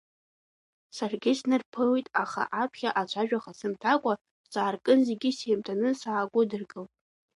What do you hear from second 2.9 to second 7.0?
ацәажәаха сымҭакәа, сааркын, зегьы сеимданы саагәыдыркылт.